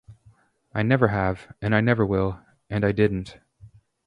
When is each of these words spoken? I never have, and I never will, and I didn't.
I 0.73 0.81
never 0.81 1.09
have, 1.09 1.53
and 1.61 1.75
I 1.75 1.81
never 1.81 2.03
will, 2.07 2.39
and 2.71 2.83
I 2.83 2.91
didn't. 2.91 3.37